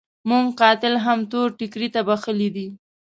موږ 0.29 0.45
قاتل 0.61 0.93
هم 1.05 1.19
تور 1.31 1.47
ټکري 1.59 1.87
ته 1.93 2.01
بخښلی 2.07 2.49
دی. 2.55 2.67